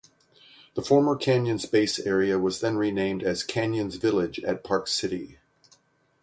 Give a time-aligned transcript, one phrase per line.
[0.73, 5.37] The former Canyons base area was then renamed as Canyons Village at Park City.